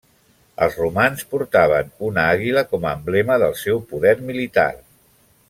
Els 0.67 0.77
romans 0.83 1.21
portaven 1.33 1.91
una 2.07 2.23
àguila 2.37 2.63
com 2.73 2.89
a 2.89 2.95
emblema 3.01 3.39
del 3.45 3.55
seu 3.65 3.85
poder 3.93 4.17
militar. 4.33 4.69